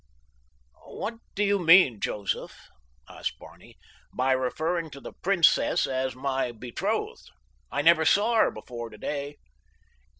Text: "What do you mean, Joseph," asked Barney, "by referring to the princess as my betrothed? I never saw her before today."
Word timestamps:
"What 0.87 1.17
do 1.35 1.43
you 1.43 1.59
mean, 1.59 1.99
Joseph," 1.99 2.57
asked 3.07 3.37
Barney, 3.37 3.77
"by 4.11 4.31
referring 4.31 4.89
to 4.89 4.99
the 4.99 5.13
princess 5.13 5.85
as 5.85 6.15
my 6.15 6.51
betrothed? 6.51 7.29
I 7.71 7.83
never 7.83 8.03
saw 8.03 8.33
her 8.37 8.49
before 8.49 8.89
today." 8.89 9.37